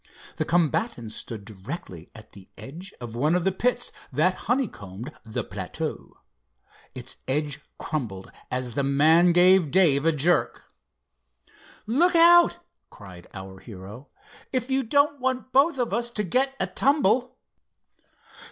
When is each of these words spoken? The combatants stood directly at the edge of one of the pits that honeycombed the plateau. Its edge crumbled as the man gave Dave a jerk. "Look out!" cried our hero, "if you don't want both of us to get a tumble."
The 0.37 0.45
combatants 0.45 1.13
stood 1.15 1.45
directly 1.45 2.09
at 2.15 2.31
the 2.31 2.49
edge 2.57 2.91
of 2.99 3.15
one 3.15 3.35
of 3.35 3.43
the 3.43 3.51
pits 3.51 3.91
that 4.11 4.33
honeycombed 4.49 5.11
the 5.23 5.43
plateau. 5.43 6.17
Its 6.95 7.17
edge 7.27 7.61
crumbled 7.77 8.31
as 8.49 8.73
the 8.73 8.81
man 8.83 9.31
gave 9.31 9.69
Dave 9.69 10.07
a 10.07 10.11
jerk. 10.11 10.73
"Look 11.85 12.15
out!" 12.15 12.57
cried 12.89 13.27
our 13.35 13.59
hero, 13.59 14.07
"if 14.51 14.71
you 14.71 14.81
don't 14.81 15.19
want 15.19 15.51
both 15.53 15.77
of 15.77 15.93
us 15.93 16.09
to 16.09 16.23
get 16.23 16.55
a 16.59 16.65
tumble." 16.65 17.37